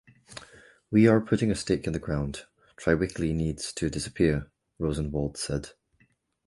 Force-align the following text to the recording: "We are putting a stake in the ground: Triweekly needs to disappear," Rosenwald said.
"We 0.89 1.07
are 1.07 1.21
putting 1.21 1.51
a 1.51 1.55
stake 1.55 1.85
in 1.85 1.93
the 1.93 1.99
ground: 1.99 2.45
Triweekly 2.75 3.35
needs 3.35 3.71
to 3.73 3.87
disappear," 3.87 4.49
Rosenwald 4.79 5.37
said. 5.37 5.73